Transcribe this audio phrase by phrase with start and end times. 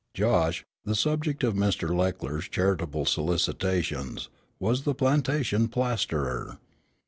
[0.15, 1.95] Josh, the subject of Mr.
[1.95, 6.57] Leckler's charitable solicitations, was the plantation plasterer.